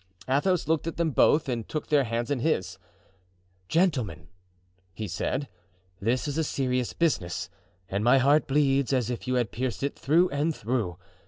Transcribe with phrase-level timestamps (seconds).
[0.27, 2.79] Athos looked at them both and took their hands in his.
[3.69, 4.29] "Gentlemen,"
[4.95, 5.47] he said,
[5.99, 7.51] "this is a serious business
[7.87, 10.97] and my heart bleeds as if you had pierced it through and through.